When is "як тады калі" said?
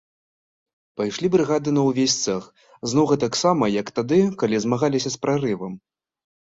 3.79-4.55